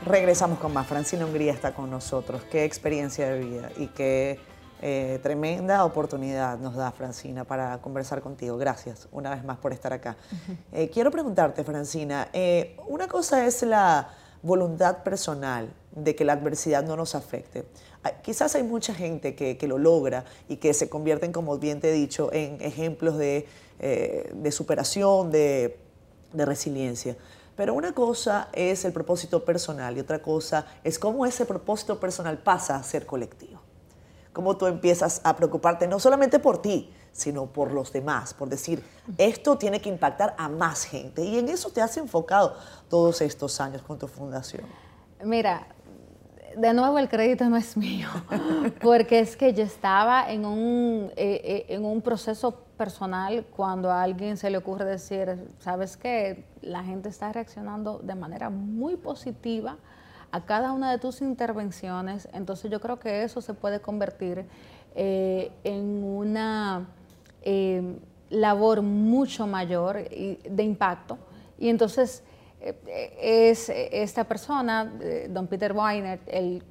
[0.04, 0.86] Regresamos con más.
[0.86, 2.42] Francina Hungría está con nosotros.
[2.50, 4.38] Qué experiencia de vida y qué
[4.82, 8.58] eh, tremenda oportunidad nos da Francina para conversar contigo.
[8.58, 10.16] Gracias una vez más por estar acá.
[10.72, 14.10] Eh, quiero preguntarte, Francina, eh, una cosa es la
[14.42, 17.64] voluntad personal de que la adversidad no nos afecte.
[18.22, 21.92] Quizás hay mucha gente que, lo logra y que se convierten, como bien te he
[21.92, 23.48] dicho, en ejemplos de,
[24.52, 25.80] superación, de,
[26.32, 27.16] de resiliencia.
[27.56, 32.38] Pero una cosa es el propósito personal y otra cosa es cómo ese propósito personal
[32.38, 33.65] pasa a ser colectivo
[34.36, 38.84] cómo tú empiezas a preocuparte no solamente por ti, sino por los demás, por decir,
[39.16, 41.24] esto tiene que impactar a más gente.
[41.24, 42.54] Y en eso te has enfocado
[42.90, 44.66] todos estos años con tu fundación.
[45.24, 45.66] Mira,
[46.54, 48.10] de nuevo el crédito no es mío,
[48.82, 54.02] porque es que yo estaba en un, eh, eh, en un proceso personal cuando a
[54.02, 59.78] alguien se le ocurre decir, sabes que la gente está reaccionando de manera muy positiva
[60.36, 64.44] a cada una de tus intervenciones, entonces yo creo que eso se puede convertir
[64.94, 66.88] eh, en una
[67.40, 71.16] eh, labor mucho mayor de impacto.
[71.58, 72.22] Y entonces
[72.60, 74.92] eh, es esta persona,
[75.30, 76.62] don Peter Weiner, el,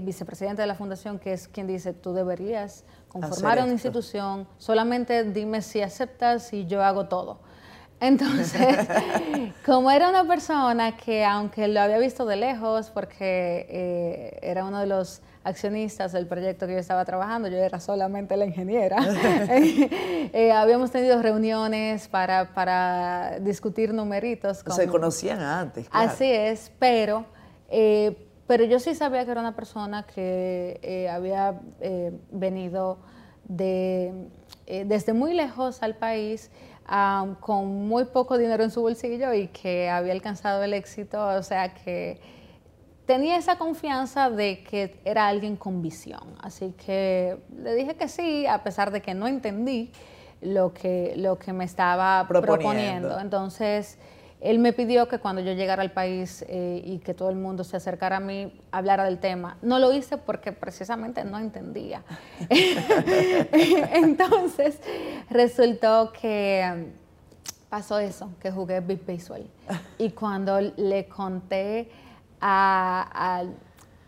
[0.00, 5.62] vicepresidente de la fundación, que es quien dice, tú deberías conformar una institución, solamente dime
[5.62, 7.38] si aceptas y yo hago todo.
[8.02, 8.88] Entonces,
[9.64, 14.80] como era una persona que, aunque lo había visto de lejos, porque eh, era uno
[14.80, 18.96] de los accionistas del proyecto que yo estaba trabajando, yo era solamente la ingeniera,
[19.48, 24.64] eh, habíamos tenido reuniones para, para discutir numeritos.
[24.68, 25.86] Se conocían antes.
[25.92, 27.24] Así es, pero,
[27.68, 28.16] eh,
[28.48, 31.54] pero yo sí sabía que era una persona que había
[32.32, 32.98] venido
[33.44, 34.12] de,
[34.66, 36.50] desde muy lejos al país
[37.40, 41.72] con muy poco dinero en su bolsillo y que había alcanzado el éxito, o sea
[41.72, 42.20] que
[43.06, 46.36] tenía esa confianza de que era alguien con visión.
[46.42, 49.90] Así que le dije que sí, a pesar de que no entendí
[50.42, 53.18] lo que, lo que me estaba proponiendo.
[53.18, 53.98] Entonces,
[54.42, 57.62] él me pidió que cuando yo llegara al país eh, y que todo el mundo
[57.62, 59.56] se acercara a mí, hablara del tema.
[59.62, 62.02] No lo hice porque precisamente no entendía.
[63.94, 64.80] Entonces,
[65.30, 66.84] resultó que um,
[67.68, 69.48] pasó eso, que jugué Big Baseball.
[69.98, 71.90] Y cuando le conté
[72.40, 73.44] a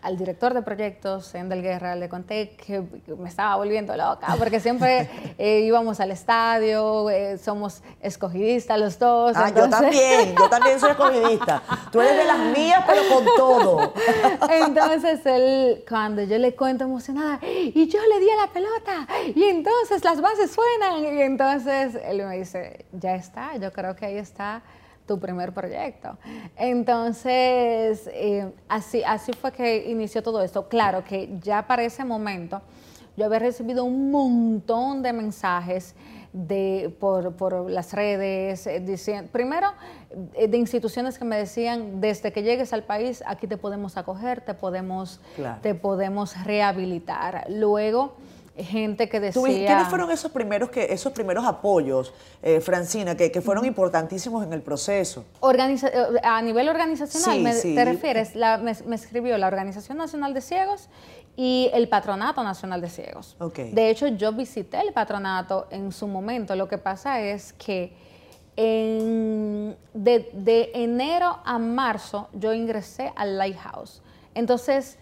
[0.04, 2.82] al director de proyectos en Del Guerra, le conté que
[3.16, 9.34] me estaba volviendo loca, porque siempre eh, íbamos al estadio, eh, somos escogidistas los dos.
[9.34, 11.62] Ah, yo también, yo también soy escogidista.
[11.90, 13.94] Tú eres de las mías, pero con todo.
[14.50, 19.42] Entonces, él, cuando yo le cuento emocionada, y yo le di a la pelota, y
[19.44, 24.18] entonces las bases suenan, y entonces él me dice, ya está, yo creo que ahí
[24.18, 24.62] está
[25.06, 26.16] tu primer proyecto.
[26.56, 30.68] Entonces, eh, así, así fue que inició todo esto.
[30.68, 32.62] Claro que ya para ese momento
[33.16, 35.94] yo había recibido un montón de mensajes
[36.32, 39.68] de, por, las redes, eh, primero
[40.34, 44.40] eh, de instituciones que me decían, desde que llegues al país, aquí te podemos acoger,
[44.40, 45.20] te podemos,
[45.62, 47.46] te podemos rehabilitar.
[47.48, 48.16] Luego,
[48.56, 49.42] gente que decía...
[49.42, 52.12] ¿Quiénes fueron esos primeros, que, esos primeros apoyos,
[52.42, 55.24] eh, Francina, que, fueron importantísimos en el proceso?
[55.42, 58.34] Eh, a nivel organizacional, ¿te refieres?
[58.34, 60.88] me, escribió la Organización Nacional de Ciegos
[61.36, 63.36] y el Patronato Nacional de Ciegos.
[63.56, 66.54] De hecho, yo visité el patronato en su momento.
[66.54, 67.92] Lo que pasa es que
[68.56, 69.76] de,
[70.32, 74.00] de enero a marzo yo ingresé al Lighthouse.
[74.34, 74.98] Entonces,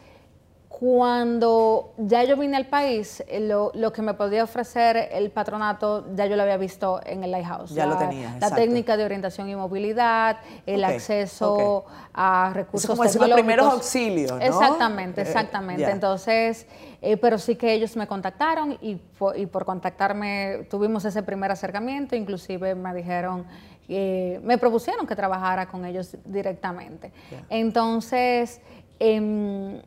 [0.83, 6.27] cuando ya yo vine al país, eh, lo, que me podía ofrecer el patronato, ya
[6.27, 7.71] yo lo había visto en el Lighthouse.
[7.71, 8.37] Ya lo tenía.
[8.41, 13.29] La técnica de orientación y movilidad, el acceso a recursos como tecnológicos.
[13.29, 14.41] los primeros auxilios, ¿no?
[14.41, 15.89] Exactamente, eh, exactamente.
[15.89, 16.67] Entonces,
[17.01, 22.75] eh, pero sí que ellos me contactaron y por, contactarme tuvimos ese primer acercamiento, inclusive
[22.75, 23.47] me dijeron,
[23.89, 27.13] me propusieron que trabajara con ellos directamente.
[27.51, 28.61] Entonces,
[28.99, 29.81] em,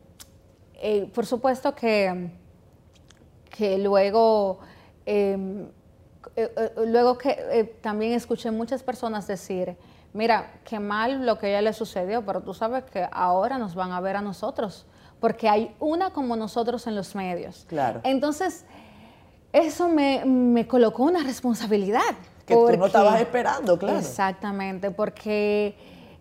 [0.76, 2.30] eh, por supuesto que,
[3.50, 4.60] que luego,
[5.06, 5.64] em,
[6.36, 9.76] eh, eh, luego que también escuché muchas personas decir,
[10.12, 13.74] mira, qué mal lo que a ella le sucedió, pero tú sabes que ahora nos
[13.74, 14.86] van a ver a nosotros,
[15.18, 17.64] porque hay una como nosotros en los medios.
[17.68, 18.00] Claro.
[18.04, 18.66] Entonces,
[19.52, 22.02] eso me, colocó una responsabilidad.
[22.44, 23.98] Que tú no estabas esperando, claro.
[23.98, 25.74] Exactamente, porque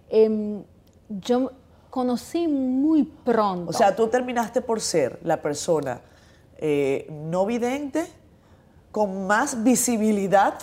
[0.09, 0.63] em,
[1.09, 1.51] yo
[1.95, 3.69] conocí muy pronto.
[3.69, 6.01] O sea, tú terminaste por ser la persona
[6.57, 8.05] eh, no vidente
[8.91, 10.55] con más visibilidad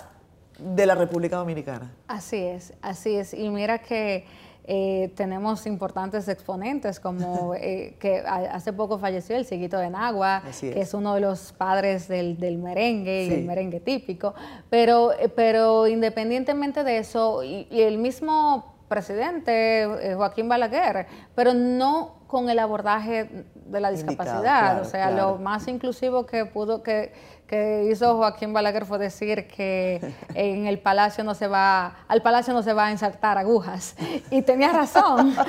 [0.59, 1.91] de la República Dominicana.
[2.07, 3.33] Así es, así es.
[3.33, 4.27] Y mira que
[4.65, 10.79] eh, tenemos importantes exponentes, como eh, que hace poco falleció el Siguito de Nagua, que
[10.79, 14.35] es uno de los padres del, merengue y el merengue típico.
[14.69, 22.49] Pero, pero independientemente de eso, y, el mismo presidente, eh, Joaquín Balaguer, pero no con
[22.49, 24.81] el abordaje de la discapacidad.
[24.81, 27.11] o sea, lo más inclusivo que pudo, que
[27.53, 30.01] que hizo Joaquín Balaguer fue decir que
[30.33, 33.95] en el palacio no se va, al palacio no se va a insertar agujas.
[34.31, 35.35] Y tenía razón.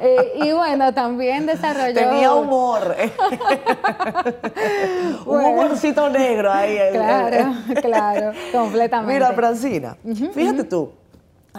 [0.00, 1.94] Eh, y bueno, también desarrolló...
[1.94, 2.94] Tenía humor.
[5.26, 6.78] Un humorcito negro ahí.
[6.92, 9.14] Claro, claro, completamente.
[9.14, 9.96] Mira, Francina,
[10.32, 10.92] fíjate tú,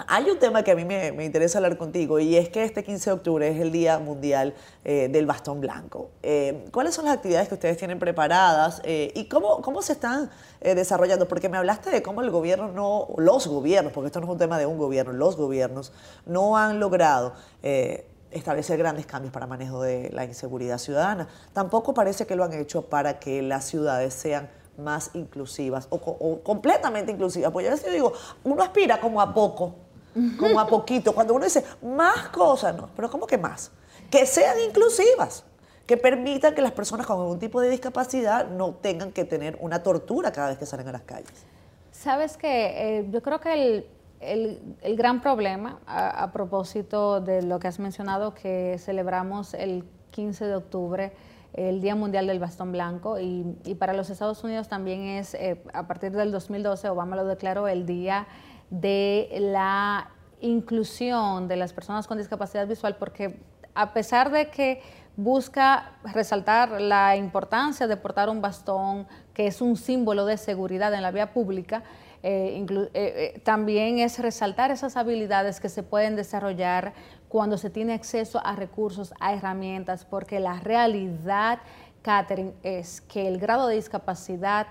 [0.08, 3.10] hay un tema que a mí me, interesa hablar contigo y es que este 15
[3.10, 6.12] de octubre es el Día Mundial eh, del Bastón Blanco.
[6.24, 10.30] Eh, ¿Cuáles son las actividades que ustedes tienen preparadas eh, y cómo, cómo se están
[10.62, 11.28] desarrollando?
[11.28, 14.38] Porque me hablaste de cómo el gobierno no, los gobiernos, porque esto no es un
[14.38, 15.92] tema de un gobierno, los gobiernos
[16.26, 17.34] no han logrado
[18.32, 21.28] establecer grandes cambios para manejo de la inseguridad ciudadana.
[21.54, 27.12] Tampoco parece que lo han hecho para que las ciudades sean más inclusivas o, completamente
[27.12, 27.52] inclusivas.
[27.52, 29.76] Pues yo digo, uno aspira como a poco,
[30.38, 31.14] como a poquito.
[31.14, 33.72] Cuando uno dice más cosas, no, pero ¿cómo que más?
[34.10, 35.44] Que sean inclusivas,
[35.86, 39.84] que permitan que las personas con algún tipo de discapacidad no tengan que tener una
[39.84, 41.46] tortura cada vez que salen a las calles.
[41.92, 43.86] Sabes que eh, yo creo que el,
[44.22, 50.56] el, gran problema, a, propósito de lo que has mencionado, que celebramos el 15 de
[50.56, 51.14] octubre,
[51.54, 53.44] el Día Mundial del Bastón Blanco y,
[53.80, 57.86] para los Estados Unidos también es, eh, a partir del 2012, Obama lo declaró el
[57.86, 58.28] Día
[58.70, 63.40] de la Inclusión de las Personas con Discapacidad Visual, porque
[63.74, 64.82] a pesar de que
[65.18, 71.02] busca resaltar la importancia de portar un bastón, que es un símbolo de seguridad en
[71.02, 71.84] la vía pública,
[72.24, 76.94] eh, eh, también es resaltar esas habilidades que se pueden desarrollar
[77.30, 81.60] cuando se tiene acceso a recursos, a herramientas, porque la realidad,
[82.02, 84.68] Catherine, es que el grado de discapacidad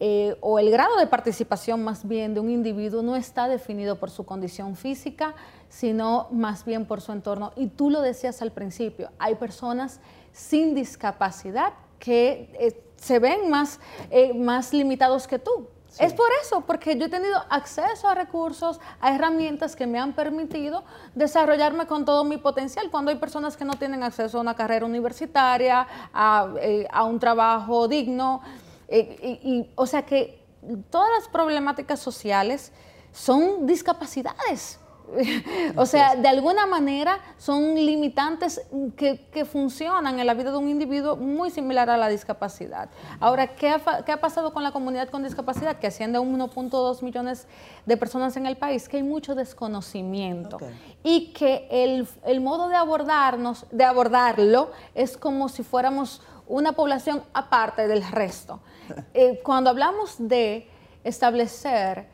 [0.00, 4.10] eh, o el grado de participación más bien de un individuo no está definido por
[4.10, 5.34] su condición física,
[5.68, 7.52] sino más bien por su entorno.
[7.56, 10.00] Y tú lo decías al principio, hay personas
[10.32, 13.80] sin discapacidad que eh, se ven más,
[14.10, 15.68] eh, más limitados que tú.
[15.98, 20.12] Es por eso, porque yo he tenido acceso a recursos, a herramientas que me han
[20.12, 20.82] permitido
[21.14, 22.90] desarrollarme con todo mi potencial.
[22.90, 27.86] Cuando hay personas que no tienen acceso a una carrera universitaria, a, eh, un trabajo
[27.86, 28.42] digno,
[28.88, 30.42] eh, y, o sea que
[30.90, 32.72] todas las problemáticas sociales
[33.12, 34.78] son discapacidades.
[35.76, 38.62] o sea, de alguna manera son limitantes
[38.96, 42.88] que, funcionan en la vida de un individuo muy similar a la discapacidad.
[43.20, 45.78] Ahora, ¿qué ha, pasado con la comunidad con discapacidad?
[45.78, 47.46] Que asciende a 1.2 millones
[47.84, 50.58] de personas en el país, que hay mucho desconocimiento
[51.02, 57.88] y que el, modo de abordarnos, de abordarlo, es como si fuéramos una población aparte
[57.88, 58.60] del resto.
[59.14, 60.68] Eh, cuando hablamos de
[61.04, 62.06] establecer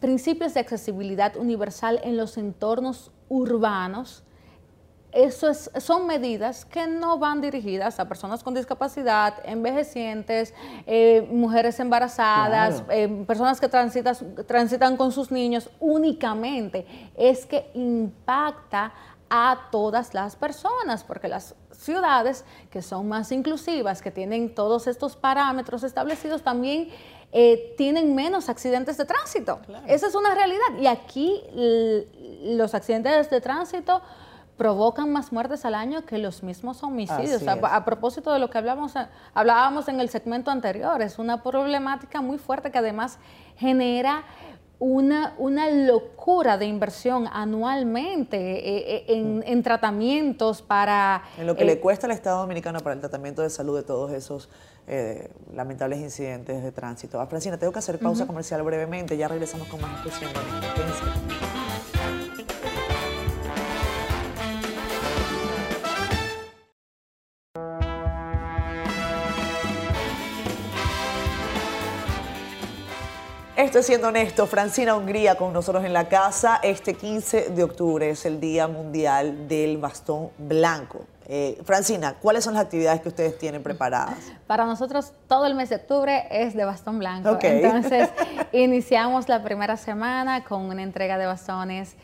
[0.00, 4.22] principios de accesibilidad universal en los entornos urbanos,
[5.12, 10.52] eso son medidas que no van dirigidas a personas con discapacidad, envejecientes,
[10.86, 14.14] eh, mujeres embarazadas, eh, personas que transitan,
[14.46, 16.86] transitan con sus niños únicamente.
[17.16, 18.92] Es que impacta
[19.30, 25.16] a todas las personas, porque las ciudades que son más inclusivas, que tienen todos estos
[25.16, 26.88] parámetros establecidos, también
[27.32, 29.60] eh, tienen menos accidentes de tránsito.
[29.86, 30.78] Esa es una realidad.
[30.80, 31.42] Y aquí
[32.42, 34.02] los accidentes de tránsito
[34.56, 37.42] provocan más muertes al año que los mismos homicidios.
[37.46, 38.94] A, propósito de lo que hablamos,
[39.32, 43.18] hablábamos en el segmento anterior, es una problemática muy fuerte que además
[43.56, 44.24] genera
[44.80, 51.24] una, una locura de inversión anualmente eh, eh, en, tratamientos para...
[51.36, 54.12] En lo que le cuesta al Estado Dominicano para el tratamiento de salud de todos
[54.12, 54.48] esos
[54.86, 57.20] eh, lamentables incidentes de tránsito.
[57.20, 60.30] Ah, Francina, tengo que hacer pausa comercial brevemente, ya regresamos con más discusión.
[73.58, 76.60] Esto es siendo honesto, Francina Hungría con nosotros en la casa.
[76.62, 81.06] Este 15 de octubre es el Día Mundial del Bastón Blanco.
[81.26, 84.16] Eh, Francina, ¿cuáles son las actividades que ustedes tienen preparadas?
[84.46, 87.36] Para nosotros todo el mes de octubre es de bastón blanco.
[87.42, 88.10] Entonces,
[88.52, 91.96] iniciamos la primera semana con una entrega de bastones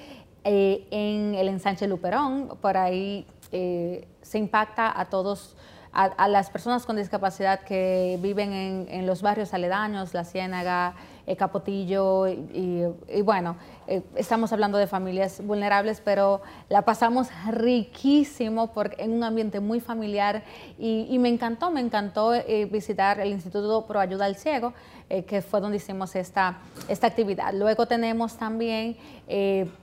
[0.43, 2.49] eh, en el ensanche Luperón.
[2.61, 5.57] Por ahí eh, se impacta a todos
[5.95, 8.53] a, las personas con discapacidad que viven
[8.89, 10.95] en, los barrios aledaños, La Ciénaga,
[11.27, 12.85] eh, Capotillo, y,
[13.23, 13.57] bueno,
[13.87, 19.81] eh, estamos hablando de familias vulnerables, pero la pasamos riquísimo porque, en un ambiente muy
[19.81, 20.43] familiar
[20.79, 24.75] y, me encantó, me encantó eh, visitar el Instituto Pro Ayuda al Ciego,
[25.27, 26.59] que fue donde hicimos esta,
[26.89, 27.53] esta actividad.
[27.53, 28.97] Luego tenemos también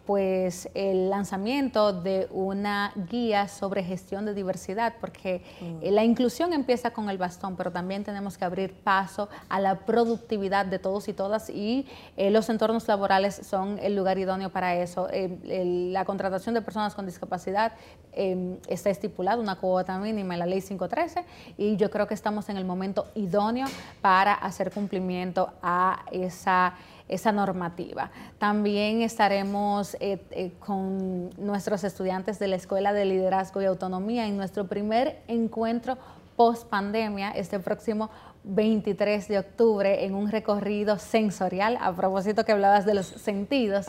[0.06, 5.94] pues el lanzamiento de una guía sobre gestión de diversidad, porque mm.
[5.94, 10.66] la inclusión empieza con el bastón, pero también tenemos que abrir paso a la productividad
[10.66, 15.08] de todos y todas y eh, los entornos laborales son el lugar idóneo para eso.
[15.12, 17.74] Eh, la contratación de personas con discapacidad
[18.12, 21.26] em, está estipulada, una cuota mínima en la ley 513
[21.58, 23.68] y yo creo que estamos en el momento idóneo
[24.02, 26.76] para hacer cumplimiento a esa
[27.12, 28.10] esa normativa.
[28.40, 34.66] También estaremos eh, con nuestros estudiantes de la Escuela de Liderazgo y Autonomía en nuestro
[34.68, 35.98] primer encuentro
[36.38, 38.10] post pandemia este próximo
[38.44, 43.86] 23 de octubre en un recorrido sensorial, a propósito que hablabas de los sentidos,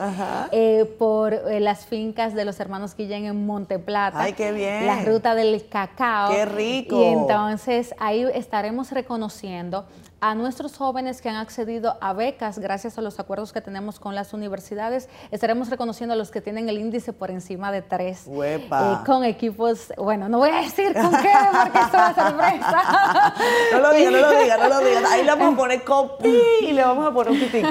[0.50, 4.20] eh, por eh, las fincas de los hermanos Guillén en Monteplata.
[4.20, 4.86] ¡Ay, qué bien!
[4.86, 6.32] La ruta del cacao.
[6.32, 7.00] ¡Qué rico!
[7.00, 9.86] Y entonces ahí estaremos reconociendo
[10.22, 14.14] a nuestros jóvenes que han accedido a becas gracias a los acuerdos que tenemos con
[14.14, 15.08] las universidades.
[15.32, 18.28] Estaremos reconociendo a los que tienen el índice por encima de tres.
[18.28, 18.68] Eh,
[19.04, 23.34] con equipos, bueno, no voy a decir con qué, porque esto es sorpresa.
[23.72, 25.00] no lo diga, no lo diga, no lo diga.
[25.10, 27.68] Ahí le vamos a poner copy y le vamos a poner un pitico,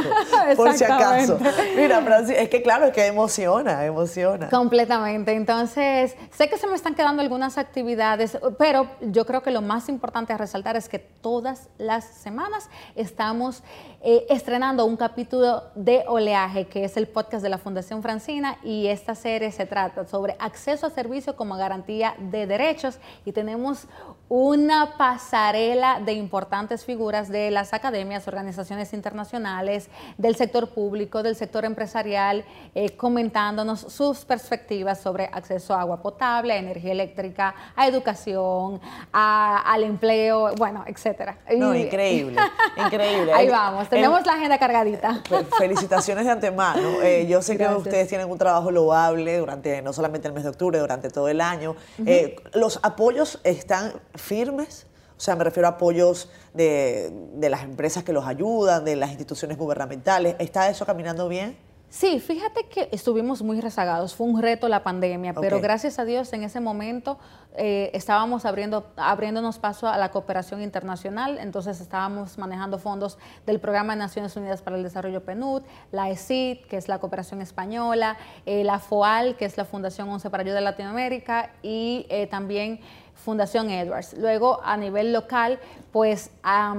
[0.57, 1.39] por si acaso.
[1.77, 4.49] Mira, Francis, es que claro, es que emociona, emociona.
[4.49, 5.31] Completamente.
[5.31, 9.87] Entonces, sé que se me están quedando algunas actividades, pero yo creo que lo más
[9.87, 12.40] importante a resaltar es que todas las semanas
[12.95, 13.63] estamos
[14.01, 18.87] eh, estrenando un capítulo de Oleaje, que es el podcast de la Fundación Francina, y
[18.87, 23.87] esta serie se trata sobre acceso a servicio como garantía de derechos y tenemos
[24.33, 31.65] una pasarela de importantes figuras de las academias, organizaciones internacionales, del sector público, del sector
[31.65, 38.79] empresarial, eh, comentándonos sus perspectivas sobre acceso a agua potable, a energía eléctrica, a educación,
[39.11, 41.39] al empleo, bueno, etcétera.
[41.57, 42.39] No, increíble,
[42.77, 43.33] increíble.
[43.33, 45.21] Ahí vamos, tenemos la agenda cargadita.
[45.57, 47.01] Felicitaciones de antemano.
[47.03, 50.51] Eh, yo sé que ustedes tienen un trabajo loable durante no solamente el mes de
[50.51, 51.75] octubre, durante todo el año.
[52.05, 53.91] Eh, los apoyos están
[54.21, 54.87] firmes.
[55.17, 59.09] O sea, me refiero a apoyos de, de las empresas que los ayudan, de las
[59.09, 60.35] instituciones gubernamentales.
[60.39, 61.57] ¿Está eso caminando bien?
[61.91, 66.31] Sí, fíjate que estuvimos muy rezagados, fue un reto la pandemia, pero gracias a Dios
[66.31, 67.19] en ese momento
[67.57, 73.91] eh, estábamos abriendo, abriéndonos paso a la cooperación internacional, entonces estábamos manejando fondos del Programa
[73.91, 78.15] de Naciones Unidas para el Desarrollo PNUD, la ECID, que es la cooperación española,
[78.45, 82.79] eh, la FOAL, que es la Fundación 11 para Ayuda a Latinoamérica, y eh, también
[83.15, 84.15] Fundación Edwards.
[84.17, 85.59] Luego, a nivel local,
[85.91, 86.73] pues a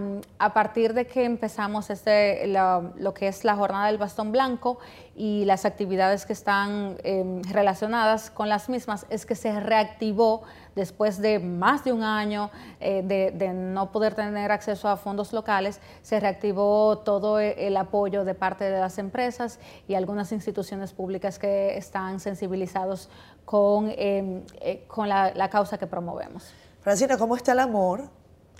[0.54, 4.78] partir de que empezamos este, lo, que es la jornada del bastón blanco
[5.14, 10.42] y las actividades que están em, relacionadas con las mismas, es que se reactivó
[10.74, 15.80] después de más de un año eh, de, no poder tener acceso a fondos locales,
[16.02, 21.38] se reactivó todo e, el apoyo de parte de las empresas y algunas instituciones públicas
[21.38, 23.10] que están sensibilizados
[23.45, 26.53] con, em, eh, con la, causa que promovemos.
[26.80, 28.09] Francina, ¿cómo está el amor?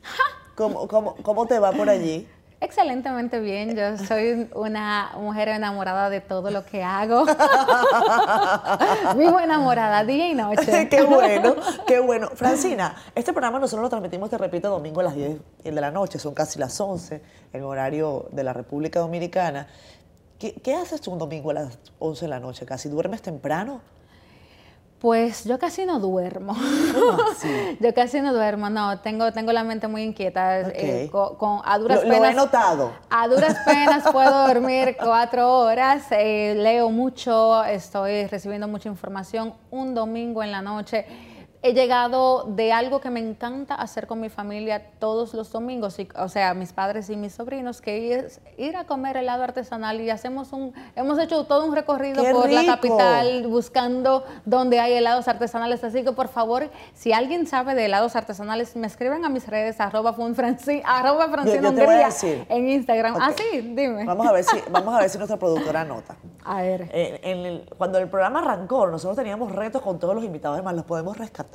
[0.57, 2.29] ¿Cómo, cómo, cómo te va por allí?
[2.63, 7.25] Excelentemente bien, yo soy una mujer enamorada de todo lo que hago.
[9.17, 10.89] Vivo enamorada día y noche.
[10.91, 11.57] qué bueno,
[11.89, 12.29] qué bueno.
[12.29, 16.21] Francina, este programa nosotros lo transmitimos, te repito, domingo a las 10 de la noche,
[16.21, 17.21] son casi las 11,
[17.53, 19.67] en horario de la República Dominicana.
[20.39, 22.89] ¿Qué, qué haces tú un domingo a las 11 de la noche casi?
[22.89, 23.81] ¿Duermes temprano?
[25.03, 26.57] Pues yo casi no duermo.
[27.81, 29.01] yo casi no duermo, no.
[29.01, 30.61] Tengo, tengo la mente muy inquieta.
[30.61, 32.19] Eh, con, a duras penas.
[32.21, 32.93] Lo he notado.
[33.11, 36.05] A duras penas puedo dormir cuatro horas.
[36.13, 39.55] Eh, leo mucho, estoy recibiendo mucha información.
[39.73, 41.05] Un domingo en la noche
[41.63, 46.29] he llegado de algo que me encanta hacer con mi familia todos los domingos, o
[46.29, 50.53] sea, mis padres y mis sobrinos, que es ir a comer helado artesanal y hacemos
[50.53, 55.85] un, hemos hecho todo un recorrido por la capital buscando donde hay helados artesanales.
[55.85, 59.81] Así que por favor, si alguien sabe de helados artesanales, me escriben a mis redes
[59.81, 60.11] arroba
[60.85, 61.31] arroba
[62.49, 63.17] en Instagram.
[63.21, 64.05] Ah, sí, dime.
[64.05, 66.17] Vamos a ver si, vamos a ver si nuestra productora anota.
[66.45, 66.91] A ver.
[67.79, 71.52] cuando el programa arrancó, nosotros teníamos retos con todos los invitados, además los podemos rescatar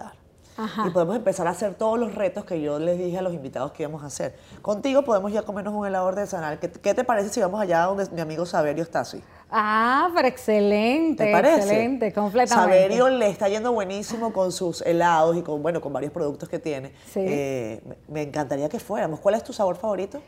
[0.86, 3.72] y podemos empezar a hacer todos los retos que yo les dije a los invitados
[3.74, 4.36] que íbamos a hacer.
[4.62, 6.60] Contigo podemos ya comernos un helado artesanal.
[6.60, 9.22] ¿Qué, qué te parece si vamos allá donde mi amigo Saberio está así?
[9.52, 11.58] Ah, pero excelente, ¿Te parece?
[11.58, 12.74] excelente, completamente.
[12.76, 16.60] Saberio le está yendo buenísimo con sus helados y con, bueno, con varios productos que
[16.60, 16.92] tiene.
[17.06, 17.22] Sí.
[17.24, 19.20] Eh, me encantaría que fuéramos.
[19.20, 20.22] ¿Cuál es tu sabor favorito?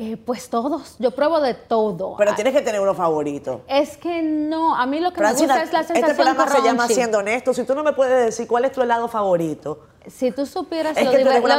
[0.00, 2.14] Eh, pues todos, yo pruebo de todo.
[2.16, 3.62] Pero tienes que tener uno favorito.
[3.66, 6.62] Es que no, a mí lo que me gusta es la sensación Este programa se
[6.62, 7.52] llama Siendo Honesto.
[7.52, 9.80] Si tú no me puedes decir cuál es tu helado favorito,
[10.10, 11.10] si tú supieras lo,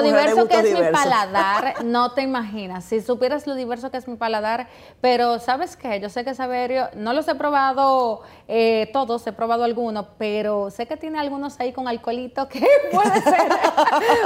[0.01, 2.85] diverso que es mi paladar, no te imaginas.
[2.85, 4.67] Si supieras lo diverso que es mi paladar,
[5.01, 5.99] pero ¿sabes qué?
[5.99, 10.87] Yo sé que Saberio, no los he probado eh, todos, he probado algunos, pero sé
[10.87, 13.51] que tiene algunos ahí con alcoholito que puede ser,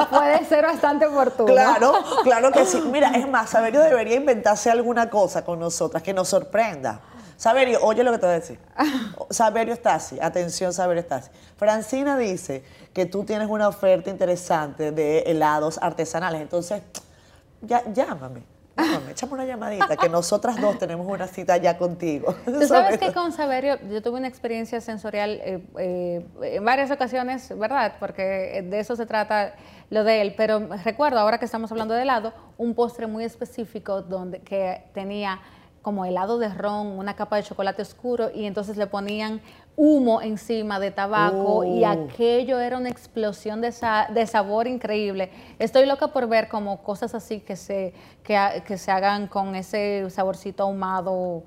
[0.09, 1.51] puede ser bastante oportuno.
[1.51, 1.93] Claro,
[2.23, 2.81] claro que sí.
[2.91, 7.01] Mira, es más, Saberio debería inventarse alguna cosa con nosotras que nos sorprenda.
[7.43, 8.57] Saberio, oye lo que te voy a decir.
[9.29, 11.29] Saberio Stasi, atención Saberio Stasi.
[11.57, 12.63] Francina dice
[12.93, 16.39] que tú tienes una oferta interesante de helados artesanales.
[16.39, 16.81] Entonces,
[17.61, 18.43] ya, llámame.
[18.77, 22.33] Llámame, échame una llamadita, que nosotras dos tenemos una cita ya contigo.
[22.45, 27.55] Tú sabes que con Saberio yo tuve una experiencia sensorial eh, eh, en varias ocasiones,
[27.59, 27.95] ¿verdad?
[27.99, 29.53] Porque de eso se trata
[29.89, 30.33] lo de él.
[30.37, 35.41] Pero recuerdo, ahora que estamos hablando de helado, un postre muy específico donde, que tenía
[35.83, 39.41] como helado de ron, una capa de chocolate oscuro y entonces le ponían
[39.75, 41.87] humo encima de tabaco y oh.
[41.87, 43.73] aquello era una explosión de,
[44.13, 45.29] de, sabor increíble.
[45.59, 50.63] Estoy loca por ver como cosas así que se, que, se hagan con ese saborcito
[50.63, 51.43] ahumado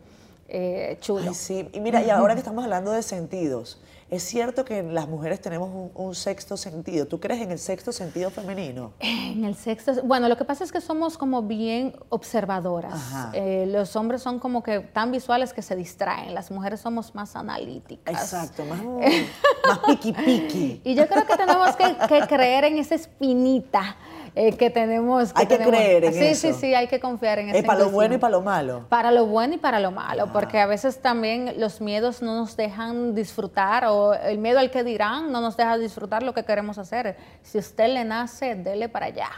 [0.49, 1.32] eh, chulo.
[1.32, 5.40] sí, y mira, y ahora que estamos hablando de sentidos, es cierto que las mujeres
[5.40, 7.07] tenemos un, sexto sentido.
[7.07, 8.92] ¿Tú crees en el sexto sentido femenino?
[9.00, 13.00] En el sexto, bueno, lo que pasa es que somos como bien observadoras.
[13.32, 16.34] Eh, los hombres son como que tan visuales que se distraen.
[16.34, 18.14] Las mujeres somos más analíticas.
[18.14, 18.80] Exacto, más,
[19.68, 20.80] más piqui piqui.
[20.84, 23.96] Y yo creo que tenemos que, que creer en esa espinita
[24.37, 25.32] eh, que tenemos.
[25.34, 26.47] hay que creer en eso.
[26.47, 27.66] Sí, sí, sí, hay que confiar en eso.
[27.66, 28.84] para lo bueno y para lo malo.
[28.91, 30.30] Para lo bueno y para lo malo, ah.
[30.32, 34.84] porque a veces también los miedos no nos dejan disfrutar o el miedo al que
[34.84, 37.16] dirán no nos deja disfrutar lo que queremos hacer.
[37.43, 39.30] Si usted le nace, dele para allá.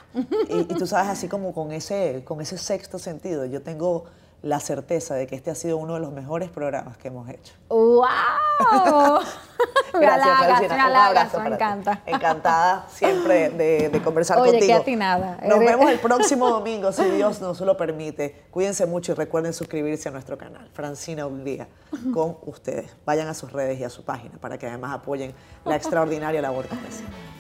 [0.49, 4.07] Y, y tú sabes, así como con ese, con ese sexto sentido, yo tengo
[4.43, 7.55] la certeza de que este ha sido uno de los mejores programas que hemos hecho.
[7.69, 8.05] ¡Wow!
[9.93, 12.03] Gracias, me abrazo, me encanta.
[12.07, 14.67] Encantada siempre de, conversar Oye, contigo.
[14.67, 15.39] Qué atinada.
[15.43, 18.45] Nos vemos el próximo domingo, si Dios nos lo permite.
[18.51, 21.69] Cuídense mucho y recuerden suscribirse a nuestro canal, Francina día
[22.13, 22.97] con ustedes.
[23.05, 25.35] Vayan a sus redes y a su página para que además apoyen
[25.65, 27.38] la extraordinaria labor que hacen.